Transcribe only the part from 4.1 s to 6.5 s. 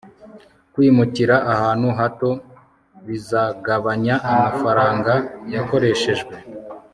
amafaranga yakoreshejwe